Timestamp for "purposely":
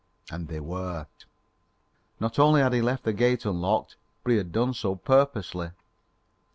4.95-5.69